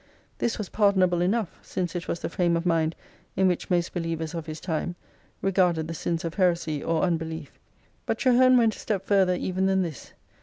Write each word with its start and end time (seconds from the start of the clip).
This 0.39 0.57
was 0.57 0.69
pardonable 0.69 1.21
enough, 1.21 1.59
since 1.61 1.95
it 1.95 2.07
was 2.07 2.21
the 2.21 2.27
frame 2.29 2.57
of 2.57 2.65
mind 2.65 2.95
in 3.35 3.47
which 3.47 3.69
most 3.69 3.93
believers 3.93 4.33
of 4.33 4.47
his 4.47 4.59
time 4.59 4.95
regarded 5.43 5.87
the 5.87 5.93
sins 5.93 6.25
of 6.25 6.33
heresy 6.33 6.83
or 6.83 7.03
unbelief. 7.03 7.59
But 8.07 8.17
Traherne 8.17 8.57
went 8.57 8.75
a 8.75 8.79
step 8.79 9.05
farther 9.05 9.35
even 9.35 9.67
than 9.67 9.83
this. 9.83 10.13